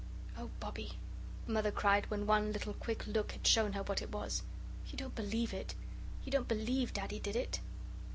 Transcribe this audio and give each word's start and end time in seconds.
"Oh, 0.35 0.49
Bobbie," 0.59 0.93
Mother 1.45 1.69
cried, 1.69 2.09
when 2.09 2.25
one 2.25 2.51
little 2.51 2.73
quick 2.73 3.05
look 3.05 3.33
had 3.33 3.45
shown 3.45 3.73
her 3.73 3.83
what 3.83 4.01
it 4.01 4.11
was, 4.11 4.41
"you 4.87 4.97
don't 4.97 5.13
BELIEVE 5.13 5.53
it? 5.53 5.75
You 6.25 6.31
don't 6.31 6.47
believe 6.47 6.91
Daddy 6.93 7.19
did 7.19 7.35
it?" 7.35 7.59